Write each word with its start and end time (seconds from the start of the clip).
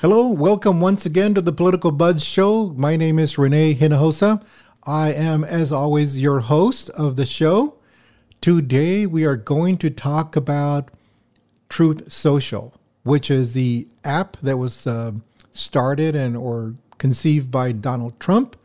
Hello, 0.00 0.28
welcome 0.28 0.80
once 0.80 1.04
again 1.04 1.34
to 1.34 1.40
the 1.40 1.50
Political 1.52 1.90
Buzz 1.90 2.22
Show. 2.24 2.68
My 2.76 2.94
name 2.94 3.18
is 3.18 3.36
Rene 3.36 3.74
Hinojosa. 3.74 4.40
I 4.84 5.12
am, 5.12 5.42
as 5.42 5.72
always, 5.72 6.22
your 6.22 6.38
host 6.38 6.88
of 6.90 7.16
the 7.16 7.26
show. 7.26 7.74
Today, 8.40 9.06
we 9.06 9.24
are 9.24 9.34
going 9.34 9.76
to 9.78 9.90
talk 9.90 10.36
about 10.36 10.92
Truth 11.68 12.12
Social, 12.12 12.80
which 13.02 13.28
is 13.28 13.54
the 13.54 13.88
app 14.04 14.36
that 14.36 14.56
was 14.56 14.86
uh, 14.86 15.14
started 15.50 16.14
and 16.14 16.36
or 16.36 16.76
conceived 16.98 17.50
by 17.50 17.72
Donald 17.72 18.20
Trump 18.20 18.56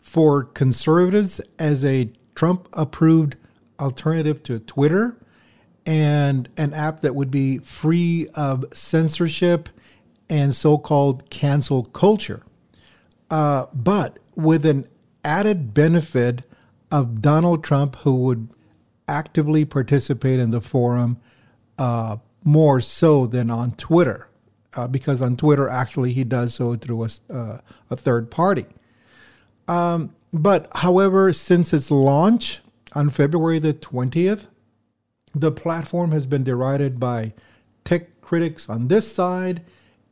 for 0.00 0.44
conservatives 0.44 1.42
as 1.58 1.84
a 1.84 2.10
Trump-approved 2.34 3.36
alternative 3.78 4.42
to 4.44 4.58
Twitter, 4.60 5.18
and 5.84 6.48
an 6.56 6.72
app 6.72 7.00
that 7.00 7.14
would 7.14 7.30
be 7.30 7.58
free 7.58 8.28
of 8.34 8.64
censorship 8.72 9.68
and 10.30 10.54
so 10.54 10.78
called 10.78 11.28
cancel 11.28 11.82
culture. 11.82 12.42
Uh, 13.30 13.66
but 13.74 14.18
with 14.36 14.64
an 14.64 14.86
added 15.24 15.74
benefit 15.74 16.42
of 16.90 17.20
Donald 17.20 17.62
Trump, 17.62 17.96
who 17.96 18.14
would 18.14 18.48
actively 19.06 19.64
participate 19.64 20.38
in 20.38 20.50
the 20.50 20.60
forum 20.60 21.18
uh, 21.78 22.16
more 22.44 22.80
so 22.80 23.26
than 23.26 23.50
on 23.50 23.72
Twitter, 23.72 24.28
uh, 24.74 24.86
because 24.86 25.20
on 25.20 25.36
Twitter, 25.36 25.68
actually, 25.68 26.12
he 26.12 26.24
does 26.24 26.54
so 26.54 26.76
through 26.76 27.04
a, 27.04 27.08
uh, 27.32 27.60
a 27.90 27.96
third 27.96 28.30
party. 28.30 28.66
Um, 29.66 30.14
but 30.32 30.68
however, 30.76 31.32
since 31.32 31.72
its 31.72 31.90
launch 31.90 32.60
on 32.92 33.10
February 33.10 33.58
the 33.58 33.74
20th, 33.74 34.46
the 35.34 35.52
platform 35.52 36.12
has 36.12 36.26
been 36.26 36.44
derided 36.44 36.98
by 36.98 37.32
tech 37.84 38.20
critics 38.20 38.68
on 38.68 38.88
this 38.88 39.12
side 39.12 39.62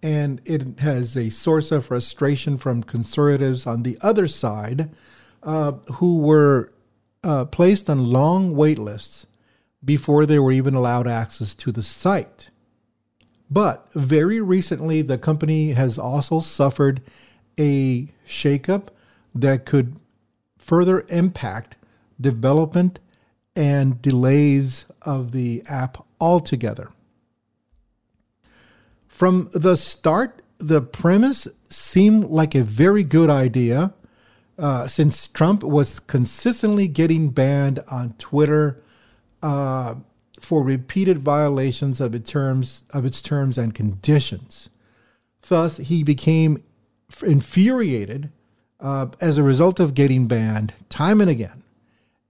and 0.02 0.40
it 0.44 0.78
has 0.80 1.16
a 1.16 1.28
source 1.28 1.72
of 1.72 1.86
frustration 1.86 2.58
from 2.58 2.82
conservatives 2.82 3.66
on 3.66 3.82
the 3.82 3.98
other 4.00 4.26
side 4.26 4.90
uh, 5.42 5.72
who 5.94 6.18
were 6.18 6.70
uh, 7.24 7.44
placed 7.46 7.90
on 7.90 8.10
long 8.10 8.54
wait 8.54 8.78
lists 8.78 9.26
before 9.84 10.26
they 10.26 10.38
were 10.38 10.52
even 10.52 10.74
allowed 10.74 11.06
access 11.06 11.54
to 11.54 11.72
the 11.72 11.82
site. 11.82 12.50
But 13.50 13.88
very 13.94 14.40
recently, 14.40 15.02
the 15.02 15.18
company 15.18 15.72
has 15.72 15.98
also 15.98 16.40
suffered 16.40 17.00
a 17.58 18.08
shakeup 18.26 18.88
that 19.34 19.64
could 19.64 19.96
further 20.58 21.06
impact 21.08 21.76
development 22.20 23.00
and 23.56 24.00
delays 24.02 24.84
of 25.02 25.32
the 25.32 25.62
app 25.68 26.04
altogether. 26.20 26.90
From 29.18 29.50
the 29.52 29.74
start, 29.74 30.42
the 30.58 30.80
premise 30.80 31.48
seemed 31.68 32.26
like 32.26 32.54
a 32.54 32.62
very 32.62 33.02
good 33.02 33.28
idea 33.28 33.92
uh, 34.56 34.86
since 34.86 35.26
Trump 35.26 35.64
was 35.64 35.98
consistently 35.98 36.86
getting 36.86 37.30
banned 37.30 37.80
on 37.90 38.14
Twitter 38.18 38.80
uh, 39.42 39.96
for 40.38 40.62
repeated 40.62 41.18
violations 41.18 42.00
of 42.00 42.14
its 42.14 42.30
terms 42.30 42.84
of 42.90 43.04
its 43.04 43.20
terms 43.20 43.58
and 43.58 43.74
conditions. 43.74 44.68
Thus, 45.48 45.78
he 45.78 46.04
became 46.04 46.62
infuriated 47.20 48.30
uh, 48.78 49.06
as 49.20 49.36
a 49.36 49.42
result 49.42 49.80
of 49.80 49.94
getting 49.94 50.28
banned 50.28 50.74
time 50.88 51.20
and 51.20 51.28
again, 51.28 51.64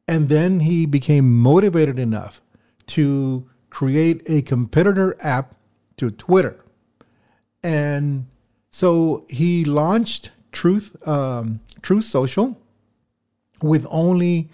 and 0.09 0.31
then 0.31 0.61
he 0.61 0.87
became 0.87 1.39
motivated 1.39 1.99
enough 1.99 2.41
to 2.87 3.47
create 3.69 4.23
a 4.25 4.41
competitor 4.41 5.19
app 5.21 5.55
to 5.99 6.11
Twitter 6.11 6.65
and 7.63 8.27
so 8.73 9.25
he 9.29 9.65
launched 9.65 10.31
Truth 10.53 10.97
um, 11.07 11.61
Truth 11.83 12.05
Social 12.05 12.59
with 13.63 13.87
only 13.91 14.49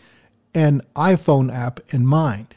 an 0.55 0.83
iPhone 0.97 1.53
app 1.53 1.81
in 1.93 2.07
mind, 2.07 2.57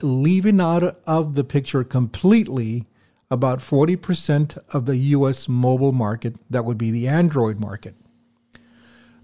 leaving 0.00 0.60
out 0.60 0.98
of 1.06 1.34
the 1.34 1.44
picture 1.44 1.84
completely 1.84 2.86
about 3.30 3.60
40% 3.60 4.58
of 4.70 4.86
the 4.86 4.96
US 4.96 5.48
mobile 5.48 5.92
market, 5.92 6.36
that 6.50 6.64
would 6.64 6.78
be 6.78 6.90
the 6.90 7.08
Android 7.08 7.60
market. 7.60 7.94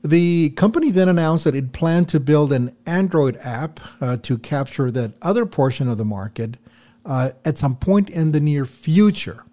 The 0.02 0.50
company 0.50 0.90
then 0.90 1.08
announced 1.08 1.44
that 1.44 1.54
it 1.54 1.72
planned 1.72 2.08
to 2.10 2.20
build 2.20 2.52
an 2.52 2.74
Android 2.86 3.36
app 3.42 3.80
uh, 4.00 4.16
to 4.18 4.38
capture 4.38 4.90
that 4.92 5.12
other 5.20 5.44
portion 5.44 5.88
of 5.88 5.98
the 5.98 6.04
market 6.04 6.56
uh, 7.04 7.32
at 7.44 7.58
some 7.58 7.76
point 7.76 8.08
in 8.08 8.32
the 8.32 8.40
near 8.40 8.64
future 8.64 9.44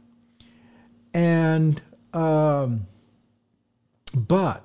and 1.16 1.82
um, 2.14 2.86
but 4.14 4.64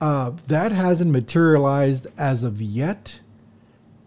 uh, 0.00 0.32
that 0.48 0.72
hasn't 0.72 1.10
materialized 1.10 2.08
as 2.18 2.42
of 2.42 2.60
yet. 2.60 3.20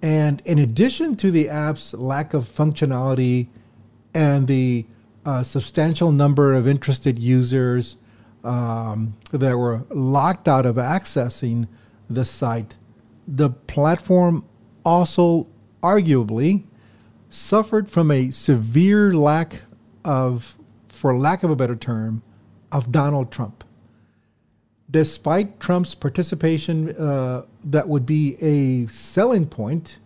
And 0.01 0.41
in 0.45 0.59
addition 0.59 1.15
to 1.17 1.31
the 1.31 1.49
app's 1.49 1.93
lack 1.93 2.33
of 2.33 2.43
functionality 2.43 3.47
and 4.13 4.47
the 4.47 4.85
uh, 5.25 5.43
substantial 5.43 6.11
number 6.11 6.53
of 6.53 6.67
interested 6.67 7.17
users 7.17 7.97
um, 8.43 9.15
that 9.31 9.57
were 9.57 9.83
locked 9.89 10.47
out 10.47 10.65
of 10.65 10.75
accessing 10.75 11.67
the 12.09 12.25
site, 12.25 12.75
the 13.27 13.51
platform 13.51 14.43
also 14.83 15.47
arguably 15.81 16.63
suffered 17.29 17.89
from 17.89 18.11
a 18.11 18.31
severe 18.31 19.13
lack 19.13 19.61
of 20.03 20.57
for 21.01 21.17
lack 21.17 21.41
of 21.41 21.49
a 21.49 21.55
better 21.55 21.75
term, 21.75 22.21
of 22.71 22.91
Donald 22.91 23.31
Trump. 23.31 23.63
Despite 24.91 25.59
Trump's 25.59 25.95
participation, 25.95 26.95
uh, 26.95 27.45
that 27.63 27.89
would 27.89 28.05
be 28.05 28.37
a 28.39 28.85
selling 28.85 29.47
point, 29.47 29.97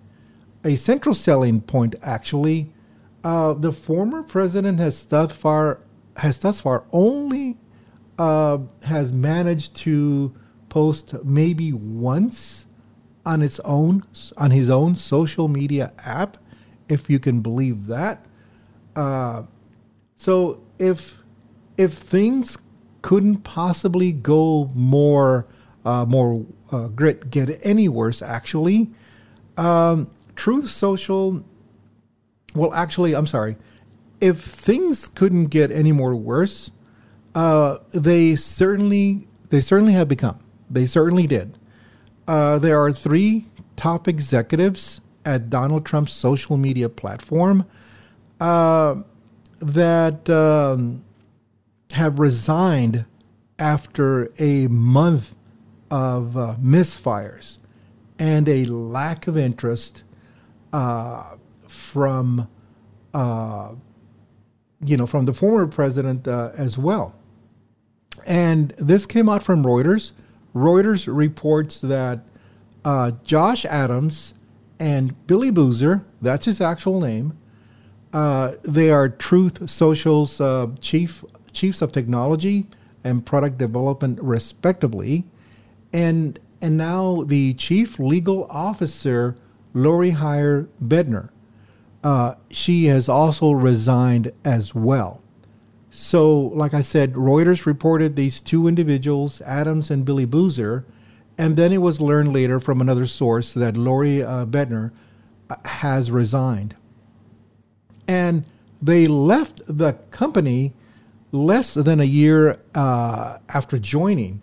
a 0.64 0.78
central 0.78 1.14
selling 1.14 1.60
point, 1.60 1.96
actually. 2.02 2.72
Uh, 3.26 3.52
the 3.54 3.74
former 3.74 4.24
president 4.24 4.80
has 4.80 5.06
thus 5.06 5.34
far 5.34 5.82
has 6.16 6.38
thus 6.38 6.62
far 6.62 6.86
only 6.94 7.58
uh, 8.18 8.60
has 8.84 9.12
managed 9.12 9.76
to 9.76 10.34
post 10.70 11.14
maybe 11.26 11.74
once 11.74 12.68
on 13.26 13.42
its 13.42 13.60
own 13.66 14.06
on 14.38 14.52
his 14.52 14.70
own 14.70 14.96
social 14.96 15.50
media 15.50 15.92
app, 15.98 16.38
if 16.88 17.10
you 17.10 17.20
can 17.20 17.42
believe 17.42 17.88
that. 17.88 18.26
Uh, 18.96 19.44
so 20.16 20.62
if 20.80 21.16
if 21.78 21.94
things 21.94 22.58
couldn't 23.02 23.38
possibly 23.38 24.12
go 24.12 24.72
more 24.74 25.48
uh, 25.84 26.06
more 26.06 26.46
uh, 26.72 26.88
grit 26.88 27.30
get 27.30 27.60
any 27.64 27.88
worse 27.88 28.22
actually 28.22 28.90
um, 29.58 30.10
truth 30.36 30.70
social 30.70 31.44
well 32.54 32.74
actually 32.74 33.16
i'm 33.16 33.28
sorry 33.28 33.56
if 34.22 34.40
things 34.40 35.08
couldn't 35.10 35.48
get 35.48 35.72
any 35.72 35.92
more 35.92 36.16
worse 36.16 36.72
uh, 37.36 37.80
they 37.92 38.36
certainly 38.36 39.28
they 39.50 39.62
certainly 39.62 39.94
have 39.94 40.08
become. 40.08 40.40
They 40.70 40.86
certainly 40.86 41.28
did. 41.28 41.58
Uh, 42.28 42.58
there 42.58 42.82
are 42.82 42.92
three 42.92 43.46
top 43.76 44.08
executives 44.08 45.02
at 45.26 45.50
donald 45.50 45.86
trump's 45.86 46.14
social 46.14 46.58
media 46.58 46.88
platform. 46.88 47.66
Uh, 48.40 48.96
that 49.66 50.30
um, 50.30 51.04
have 51.92 52.20
resigned 52.20 53.06
after 53.58 54.32
a 54.38 54.68
month 54.68 55.36
of 55.90 56.38
uh, 56.38 56.56
misfires 56.62 57.58
and 58.20 58.48
a 58.48 58.66
lack 58.66 59.28
of 59.28 59.38
interest 59.38 60.04
uh, 60.74 61.36
from 61.68 62.48
uh, 63.14 63.70
you 64.84 64.98
know 64.98 65.06
from 65.06 65.26
the 65.26 65.34
former 65.34 65.68
president 65.68 66.28
uh, 66.28 66.52
as 66.56 66.78
well. 66.78 67.16
And 68.26 68.70
this 68.78 69.06
came 69.06 69.30
out 69.30 69.44
from 69.44 69.64
Reuters. 69.64 70.12
Reuters 70.56 71.08
reports 71.14 71.80
that 71.80 72.20
uh, 72.84 73.12
Josh 73.24 73.66
Adams 73.66 74.34
and 74.80 75.28
Billy 75.28 75.52
Boozer, 75.52 76.04
that's 76.22 76.46
his 76.46 76.62
actual 76.62 77.00
name, 77.00 77.38
uh, 78.16 78.56
they 78.64 78.90
are 78.90 79.10
Truth 79.10 79.70
Social's 79.70 80.40
uh, 80.40 80.68
chief 80.80 81.26
chiefs 81.52 81.82
of 81.82 81.92
technology 81.92 82.66
and 83.04 83.26
product 83.26 83.58
development, 83.58 84.22
respectively, 84.22 85.26
and 85.92 86.40
and 86.62 86.78
now 86.78 87.24
the 87.24 87.54
chief 87.56 88.00
legal 88.00 88.46
officer, 88.50 89.36
Lori 89.74 90.12
Heyer 90.12 90.70
Bednar. 90.82 91.28
Uh, 92.06 92.36
she 92.50 92.86
has 92.86 93.10
also 93.10 93.52
resigned 93.52 94.32
as 94.46 94.74
well. 94.74 95.22
So, 95.92 96.40
like 96.40 96.74
I 96.74 96.82
said, 96.82 97.16
Reuters 97.16 97.66
reported 97.66 98.16
these 98.16 98.40
two 98.40 98.66
individuals, 98.66 99.42
Adams 99.42 99.92
and 99.92 100.06
Billy 100.06 100.26
Boozer, 100.26 100.86
and 101.38 101.58
then 101.58 101.74
it 101.74 101.82
was 101.82 102.00
learned 102.00 102.32
later 102.32 102.62
from 102.62 102.80
another 102.80 103.08
source 103.08 103.52
that 103.54 103.76
Lori 103.76 104.24
uh, 104.24 104.46
Bednar 104.46 104.92
uh, 105.50 105.56
has 105.66 106.12
resigned 106.12 106.76
and 108.08 108.44
they 108.82 109.08
left 109.08 109.62
the 109.68 109.94
company 110.12 110.74
less 111.32 111.74
than 111.74 112.00
a 112.00 112.06
year 112.06 112.60
uh, 112.74 113.38
after 113.50 113.78
joining, 113.80 114.42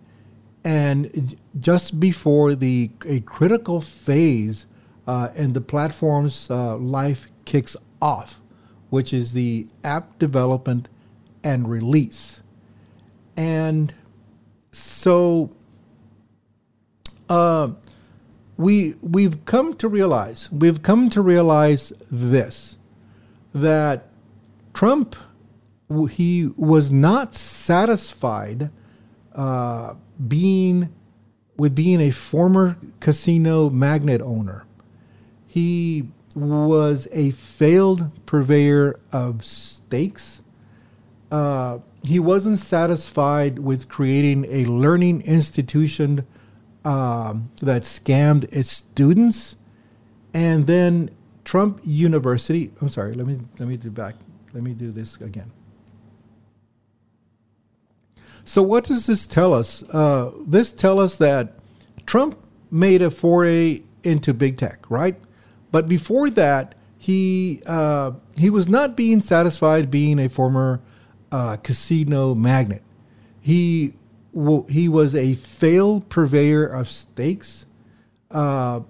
and 0.65 1.37
just 1.59 1.99
before 1.99 2.55
the 2.55 2.91
a 3.07 3.21
critical 3.21 3.81
phase 3.81 4.67
uh, 5.07 5.29
in 5.35 5.53
the 5.53 5.61
platform's 5.61 6.51
uh, 6.51 6.77
life 6.77 7.27
kicks 7.45 7.77
off, 8.01 8.41
which 8.91 9.13
is 9.13 9.33
the 9.33 9.67
app 9.85 10.19
development 10.19 10.89
and 11.43 11.69
release. 11.69 12.43
And 13.37 13.95
so 14.71 15.51
uh, 17.29 17.71
we 18.57 18.95
we've 19.01 19.45
come 19.45 19.75
to 19.75 19.89
realize 19.89 20.51
we've 20.53 20.83
come 20.83 21.09
to 21.11 21.23
realize 21.23 21.93
this 22.11 22.77
that 23.55 24.09
Trump 24.75 25.17
he 26.11 26.47
was 26.57 26.91
not 26.91 27.35
satisfied 27.35 28.71
uh, 29.35 29.95
being 30.27 30.93
with 31.57 31.75
being 31.75 32.01
a 32.01 32.11
former 32.11 32.77
casino 33.01 33.69
magnet 33.69 34.23
owner. 34.23 34.65
He 35.47 36.09
was 36.35 37.07
a 37.13 37.31
failed 37.33 38.11
purveyor 38.25 38.99
of 39.13 39.45
steaks. 39.45 40.43
Uh, 41.31 41.79
he 42.03 42.19
wasn't 42.19 42.59
satisfied 42.59 43.59
with 43.59 43.89
creating 43.89 44.47
a 44.49 44.65
learning 44.65 45.23
institution 45.23 46.27
um, 46.85 47.51
that 47.61 47.83
scammed 47.83 48.45
its 48.53 48.71
students, 48.71 49.57
and 50.35 50.67
then 50.67 51.11
Trump 51.45 51.81
University. 51.85 52.71
I'm 52.81 52.89
sorry. 52.89 53.15
Let 53.15 53.27
me 53.27 53.41
let 53.59 53.69
me 53.69 53.77
do 53.77 53.91
back. 53.91 54.15
Let 54.53 54.63
me 54.63 54.73
do 54.73 54.91
this 54.91 55.17
again. 55.17 55.51
So 58.45 58.63
what 58.63 58.85
does 58.85 59.07
this 59.07 59.27
tell 59.27 59.55
us? 59.55 59.83
Uh, 59.85 60.33
this 60.47 60.73
tell 60.73 60.99
us 60.99 61.19
that 61.19 61.55
Trump 62.07 62.39
made 62.71 63.03
a 63.03 63.11
foray 63.11 63.83
into 64.03 64.35
big 64.35 64.59
tech, 64.59 64.85
right? 64.91 65.17
But 65.71 65.89
before 65.89 66.29
that, 66.31 66.75
he 66.99 67.63
uh, 67.67 68.13
he 68.37 68.51
was 68.51 68.69
not 68.69 68.97
being 68.97 69.21
satisfied 69.21 69.91
being 69.91 70.19
a 70.19 70.29
former 70.29 70.81
uh, 71.31 71.57
casino 71.57 72.35
magnate. 72.35 72.83
He 73.41 73.95
he 74.69 74.89
was 74.89 75.15
a 75.15 75.35
failed 75.35 76.09
purveyor 76.09 76.67
of 76.67 76.89
steaks, 76.89 77.67
uh, 78.31 78.81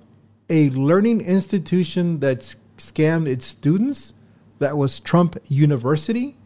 a 0.48 0.70
learning 0.70 1.20
institution 1.20 2.20
that 2.20 2.54
scammed 2.78 3.26
its 3.28 3.46
students. 3.46 4.14
That 4.58 4.76
was 4.76 5.00
Trump 5.00 5.36
University, 5.48 6.36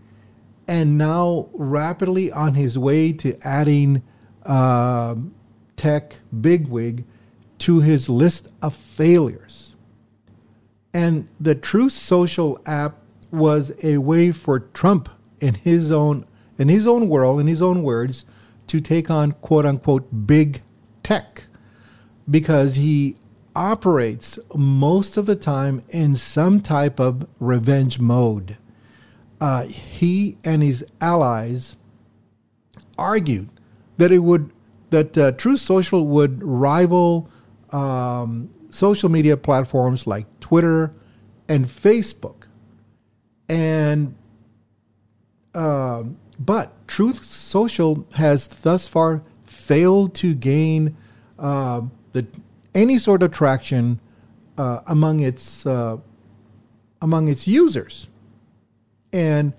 and 0.66 0.96
now 0.96 1.48
rapidly 1.52 2.32
on 2.32 2.54
his 2.54 2.78
way 2.78 3.12
to 3.12 3.38
adding 3.46 4.02
uh, 4.44 5.16
tech 5.76 6.16
bigwig 6.40 7.04
to 7.58 7.80
his 7.80 8.08
list 8.08 8.48
of 8.62 8.74
failures. 8.74 9.74
And 10.94 11.28
the 11.38 11.54
True 11.54 11.90
Social 11.90 12.58
app 12.64 12.96
was 13.30 13.72
a 13.82 13.98
way 13.98 14.32
for 14.32 14.60
Trump 14.60 15.08
in 15.40 15.54
his 15.54 15.90
own 15.90 16.26
in 16.58 16.68
his 16.68 16.86
own 16.86 17.08
world, 17.08 17.38
in 17.38 17.46
his 17.46 17.60
own 17.60 17.82
words, 17.82 18.24
to 18.66 18.80
take 18.80 19.10
on 19.10 19.32
quote 19.32 19.66
unquote 19.66 20.26
big 20.26 20.62
tech 21.02 21.44
because 22.28 22.76
he 22.76 23.16
operates 23.56 24.38
most 24.54 25.16
of 25.16 25.26
the 25.26 25.34
time 25.34 25.82
in 25.88 26.14
some 26.14 26.60
type 26.60 27.00
of 27.00 27.26
revenge 27.40 27.98
mode. 27.98 28.58
Uh, 29.40 29.64
he 29.64 30.36
and 30.44 30.62
his 30.62 30.84
allies 31.00 31.76
argued 32.98 33.48
that 33.96 34.12
it 34.12 34.20
would 34.20 34.50
that 34.90 35.18
uh, 35.18 35.32
Truth 35.32 35.60
Social 35.60 36.06
would 36.06 36.42
rival 36.42 37.28
um, 37.70 38.50
social 38.70 39.08
media 39.08 39.36
platforms 39.36 40.06
like 40.06 40.26
Twitter 40.40 40.92
and 41.48 41.66
Facebook, 41.66 42.44
and 43.48 44.14
um, 45.54 46.18
but 46.38 46.86
Truth 46.86 47.24
Social 47.24 48.06
has 48.14 48.46
thus 48.46 48.86
far 48.86 49.22
failed 49.44 50.14
to 50.14 50.34
gain 50.34 50.96
uh, 51.38 51.82
the 52.12 52.26
any 52.76 52.98
sort 52.98 53.22
of 53.22 53.32
traction 53.32 53.98
uh, 54.58 54.80
among 54.86 55.20
its 55.20 55.66
uh, 55.66 55.96
among 57.02 57.28
its 57.28 57.46
users, 57.46 58.08
and 59.12 59.52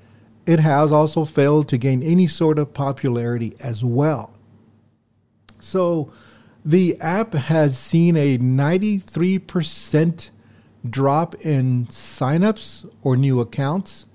it 0.46 0.60
has 0.60 0.92
also 0.92 1.26
failed 1.26 1.68
to 1.70 1.78
gain 1.78 2.02
any 2.02 2.28
sort 2.28 2.58
of 2.58 2.74
popularity 2.74 3.54
as 3.60 3.84
well. 3.84 4.34
So, 5.60 6.12
the 6.64 7.00
app 7.02 7.34
has 7.34 7.78
seen 7.78 8.16
a 8.16 8.38
93% 8.38 10.30
drop 10.90 11.36
in 11.36 11.88
signups 11.88 12.90
or 13.04 13.18
new 13.18 13.42
accounts 13.42 14.06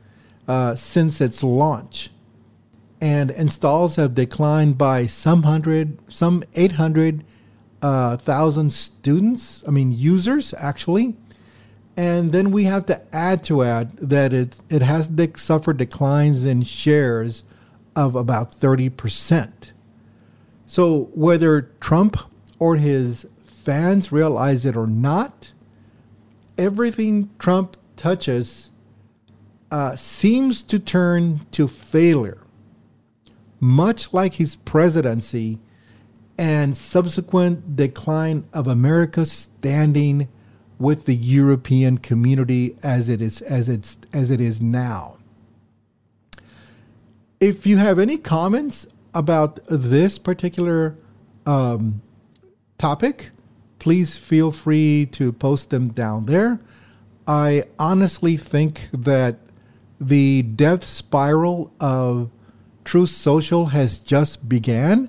uh, 0.49 0.75
since 0.75 1.21
its 1.21 1.43
launch 1.43 2.11
and 3.03 3.33
installs 3.33 3.97
have 3.97 4.15
declined 4.15 4.79
by 4.79 5.07
some 5.07 5.43
hundred, 5.43 5.99
some 6.09 6.45
800 6.55 7.25
uh, 7.83 8.17
thousand 8.17 8.73
students, 8.73 9.63
I 9.67 9.71
mean 9.71 9.93
users 9.93 10.55
actually. 10.57 11.17
And 11.95 12.33
then 12.33 12.53
we 12.53 12.65
have 12.65 12.87
to 12.87 13.03
add 13.15 13.45
to 13.45 13.63
add 13.65 13.97
that 13.99 14.33
it, 14.33 14.59
it 14.71 14.81
has 14.81 15.11
suffered 15.37 15.77
declines 15.77 16.45
in 16.45 16.63
shares 16.63 17.45
of 17.95 18.15
about 18.15 18.51
30%. 18.51 19.53
So 20.67 21.11
whether 21.13 21.69
Trump 21.81 22.17
or 22.59 22.77
his 22.77 23.27
fans 23.45 24.11
realize 24.11 24.65
it 24.65 24.75
or 24.75 24.87
not, 24.87 25.53
everything 26.57 27.29
Trump 27.39 27.77
touches 27.99 28.71
uh, 29.71 29.97
seems 29.97 30.63
to 30.63 30.79
turn 30.79 31.45
to 31.51 31.69
failure 31.69 32.43
much 33.63 34.13
like 34.13 34.35
his 34.35 34.57
presidency 34.57 35.61
and 36.39 36.77
subsequent 36.77 37.77
decline 37.77 38.45
of 38.53 38.67
America's 38.67 39.31
standing 39.31 40.29
with 40.79 41.05
the 41.05 41.15
European 41.15 41.99
community 41.99 42.77
as 42.83 43.09
it 43.09 43.23
is 43.23 43.41
as 43.43 43.69
it's 43.69 43.99
as 44.13 44.31
it 44.31 44.41
is 44.41 44.61
now. 44.61 45.19
If 47.41 47.67
you 47.67 47.77
have 47.77 47.99
any 47.99 48.19
comments 48.19 48.87
about 49.15 49.61
this 49.69 50.19
particular 50.19 50.97
um, 51.45 52.03
topic, 52.79 53.31
please 53.79 54.17
feel 54.17 54.51
free 54.51 55.07
to 55.13 55.33
post 55.33 55.71
them 55.71 55.89
down 55.89 56.27
there. 56.27 56.61
I 57.27 57.65
honestly 57.79 58.37
think 58.37 58.89
that 58.93 59.39
the 60.01 60.43
death 60.43 60.85
spiral 60.85 61.73
of 61.79 62.31
True 62.85 63.07
Social 63.07 63.67
has 63.67 63.99
just 63.99 64.49
began 64.49 65.09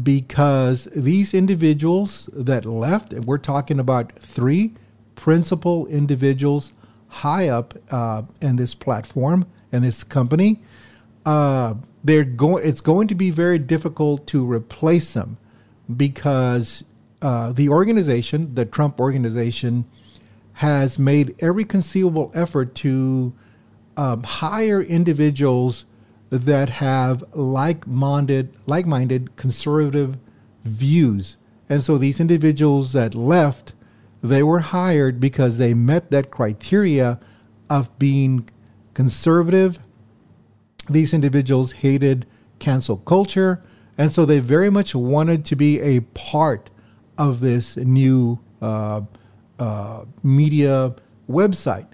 because 0.00 0.88
these 0.94 1.34
individuals 1.34 2.30
that 2.32 2.64
left, 2.64 3.12
and 3.12 3.24
we're 3.24 3.38
talking 3.38 3.78
about 3.78 4.12
three 4.18 4.74
principal 5.16 5.86
individuals 5.86 6.72
high 7.08 7.48
up 7.48 7.74
uh, 7.90 8.22
in 8.40 8.56
this 8.56 8.74
platform 8.74 9.46
and 9.70 9.84
this 9.84 10.02
company, 10.02 10.60
uh, 11.26 11.74
they're 12.02 12.24
going. 12.24 12.66
It's 12.66 12.80
going 12.80 13.06
to 13.08 13.14
be 13.14 13.30
very 13.30 13.58
difficult 13.58 14.26
to 14.28 14.50
replace 14.50 15.12
them 15.12 15.36
because 15.94 16.84
uh, 17.20 17.52
the 17.52 17.68
organization, 17.68 18.54
the 18.54 18.64
Trump 18.64 18.98
organization, 18.98 19.84
has 20.54 20.98
made 20.98 21.34
every 21.40 21.64
conceivable 21.64 22.32
effort 22.34 22.74
to 22.76 23.32
um, 23.96 24.22
hire 24.22 24.82
individuals 24.82 25.84
that 26.32 26.70
have 26.70 27.22
like-minded, 27.34 28.56
like-minded 28.64 29.36
conservative 29.36 30.16
views. 30.64 31.36
And 31.68 31.82
so 31.82 31.98
these 31.98 32.20
individuals 32.20 32.94
that 32.94 33.14
left, 33.14 33.74
they 34.22 34.42
were 34.42 34.60
hired 34.60 35.20
because 35.20 35.58
they 35.58 35.74
met 35.74 36.10
that 36.10 36.30
criteria 36.30 37.20
of 37.68 37.98
being 37.98 38.48
conservative. 38.94 39.78
These 40.88 41.12
individuals 41.12 41.72
hated 41.72 42.24
cancel 42.58 42.96
culture, 42.96 43.62
and 43.98 44.10
so 44.10 44.24
they 44.24 44.38
very 44.38 44.70
much 44.70 44.94
wanted 44.94 45.44
to 45.44 45.56
be 45.56 45.80
a 45.80 46.00
part 46.00 46.70
of 47.18 47.40
this 47.40 47.76
new 47.76 48.38
uh, 48.62 49.02
uh, 49.58 50.04
media 50.22 50.94
website. 51.28 51.88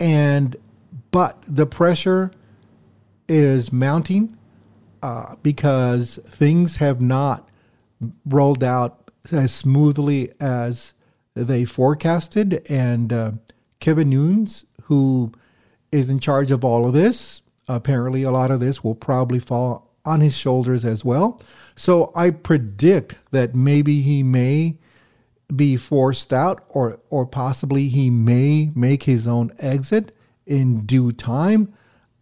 And 0.00 0.56
but 1.10 1.42
the 1.46 1.66
pressure 1.66 2.30
is 3.28 3.72
mounting 3.72 4.36
uh, 5.02 5.36
because 5.42 6.18
things 6.26 6.76
have 6.76 7.00
not 7.00 7.48
rolled 8.26 8.64
out 8.64 9.10
as 9.32 9.52
smoothly 9.52 10.32
as 10.40 10.94
they 11.34 11.64
forecasted. 11.64 12.62
And 12.68 13.12
uh, 13.12 13.32
Devin 13.80 14.10
Nunes, 14.10 14.64
who 14.82 15.32
is 15.92 16.10
in 16.10 16.18
charge 16.18 16.50
of 16.50 16.64
all 16.64 16.86
of 16.86 16.92
this, 16.92 17.42
apparently 17.66 18.22
a 18.22 18.30
lot 18.30 18.50
of 18.50 18.60
this 18.60 18.82
will 18.82 18.94
probably 18.94 19.38
fall 19.38 19.90
on 20.04 20.20
his 20.20 20.36
shoulders 20.36 20.84
as 20.84 21.04
well. 21.04 21.40
So 21.76 22.12
I 22.14 22.30
predict 22.30 23.16
that 23.30 23.54
maybe 23.54 24.00
he 24.02 24.22
may 24.22 24.78
be 25.54 25.76
forced 25.76 26.32
out 26.32 26.64
or 26.68 27.00
or 27.08 27.24
possibly 27.24 27.88
he 27.88 28.10
may 28.10 28.70
make 28.74 29.04
his 29.04 29.26
own 29.26 29.50
exit 29.58 30.14
in 30.46 30.84
due 30.84 31.10
time 31.10 31.72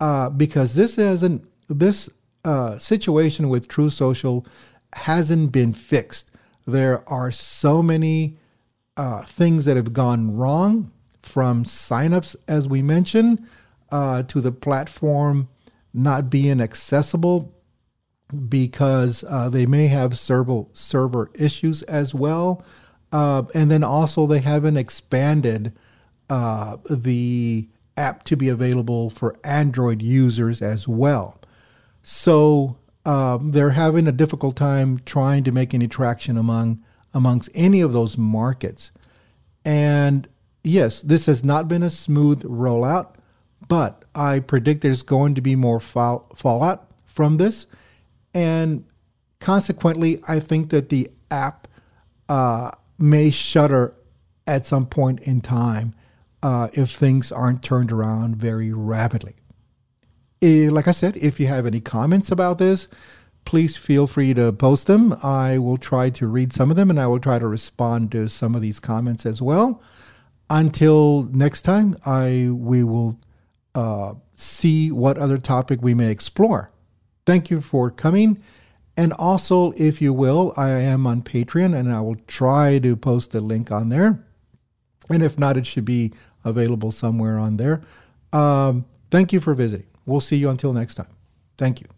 uh, 0.00 0.31
because 0.31 0.75
this 0.75 0.97
hasn't 0.97 1.47
this 1.69 2.09
uh, 2.45 2.79
situation 2.79 3.49
with 3.49 3.69
True 3.69 3.91
Social 3.91 4.47
hasn't 4.93 5.53
been 5.53 5.73
fixed. 5.73 6.31
There 6.67 7.09
are 7.09 7.31
so 7.31 7.83
many 7.83 8.38
uh, 8.97 9.23
things 9.23 9.65
that 9.65 9.76
have 9.76 9.93
gone 9.93 10.37
wrong 10.37 10.93
from 11.23 11.65
signups, 11.65 12.37
as 12.47 12.69
we 12.69 12.83
mentioned, 12.83 13.45
uh, 13.91 14.23
to 14.25 14.41
the 14.41 14.53
platform 14.53 15.49
not 15.93 16.31
being 16.31 16.61
accessible 16.61 17.53
because 18.49 19.25
uh, 19.29 19.49
they 19.49 19.67
may 19.67 19.87
have 19.87 20.19
server 20.19 20.65
server 20.73 21.31
issues 21.35 21.83
as 21.83 22.15
well, 22.15 22.65
uh, 23.12 23.43
and 23.55 23.71
then 23.71 23.83
also 23.83 24.26
they 24.26 24.41
haven't 24.41 24.76
expanded 24.76 25.73
the 26.29 27.69
app 27.97 28.23
to 28.25 28.37
be 28.37 28.49
available 28.49 29.11
for 29.11 29.37
Android 29.45 30.03
users 30.03 30.62
as 30.62 30.87
well. 30.87 31.41
So 32.03 32.76
um, 33.05 33.53
they're 33.53 33.71
having 33.71 34.07
a 34.07 34.12
difficult 34.12 34.57
time 34.57 35.00
trying 35.05 35.45
to 35.45 35.53
make 35.53 35.73
any 35.75 35.88
traction 35.88 36.37
among 36.37 36.83
amongst 37.15 37.49
any 37.55 37.81
of 37.81 37.93
those 37.93 38.19
markets. 38.19 38.91
And 39.65 40.29
yes, 40.62 41.00
this 41.00 41.26
has 41.26 41.43
not 41.43 41.67
been 41.67 41.83
a 41.83 41.88
smooth 41.88 42.43
rollout, 42.43 43.15
but 43.69 44.05
I 44.15 44.41
predict 44.41 44.83
there's 44.83 45.03
going 45.03 45.35
to 45.35 45.41
be 45.41 45.57
more 45.57 45.81
fall, 45.81 46.31
fallout 46.35 46.91
from 47.07 47.38
this. 47.38 47.67
And 48.35 48.85
consequently, 49.41 50.21
I 50.29 50.41
think 50.41 50.71
that 50.71 50.91
the 50.91 51.11
app 51.31 51.69
uh, 52.29 52.73
may 52.99 53.31
shutter 53.31 53.95
at 54.47 54.67
some 54.67 54.87
point 54.87 55.21
in 55.21 55.41
time 55.41 55.95
uh, 56.47 56.69
if 56.75 56.93
things 56.93 57.33
aren't 57.33 57.61
turned 57.61 57.91
around 57.91 58.37
very 58.37 58.73
rapidly. 58.73 59.35
Eh, 60.41 60.69
like 60.71 60.87
I 60.87 60.93
said, 60.93 61.17
if 61.17 61.41
you 61.41 61.49
have 61.49 61.67
any 61.67 61.81
comments 61.81 62.31
about 62.31 62.59
this, 62.59 62.87
please 63.45 63.76
feel 63.76 64.07
free 64.07 64.33
to 64.35 64.53
post 64.53 64.87
them. 64.87 65.19
I 65.25 65.59
will 65.59 65.76
try 65.76 66.09
to 66.11 66.29
read 66.29 66.53
some 66.53 66.71
of 66.71 66.76
them 66.76 66.88
and 66.88 67.00
I 67.00 67.09
will 67.09 67.19
try 67.19 67.41
to 67.41 67.49
respond 67.49 68.12
to 68.12 68.29
some 68.29 68.55
of 68.55 68.62
these 68.62 68.79
comments 68.79 69.26
as 69.26 69.43
well. 69.43 69.83
Until 70.49 71.25
next 71.33 71.62
time, 71.62 71.97
I 72.07 72.50
we 72.53 72.85
will 72.85 73.19
uh, 73.75 74.15
see 74.37 74.93
what 74.93 75.19
other 75.19 75.38
topic 75.38 75.81
we 75.83 75.95
may 75.95 76.12
explore. 76.12 76.71
Thank 77.25 77.50
you 77.50 77.61
for 77.61 77.91
coming. 77.91 78.41
And 78.97 79.12
also, 79.15 79.73
if 79.73 80.00
you 80.00 80.12
will, 80.12 80.55
I 80.57 80.71
am 80.71 81.09
on 81.09 81.23
Patreon 81.23 81.76
and 81.76 81.93
I 81.93 82.00
will 82.03 82.21
try 82.29 82.79
to 82.79 82.95
post 82.95 83.35
a 83.35 83.41
link 83.41 83.73
on 83.73 83.88
there. 83.88 84.25
And 85.09 85.23
if 85.23 85.38
not, 85.38 85.57
it 85.57 85.67
should 85.67 85.85
be 85.85 86.12
available 86.47 86.93
somewhere 86.93 87.38
on 87.38 87.57
there. 87.57 87.83
Um, 88.33 88.87
thank 89.11 89.33
you 89.33 89.41
for 89.41 89.55
visiting. 89.55 89.87
We'll 90.07 90.21
see 90.21 90.37
you 90.37 90.49
until 90.49 90.73
next 90.73 90.95
time. 90.95 91.09
Thank 91.59 91.81
you. 91.81 91.96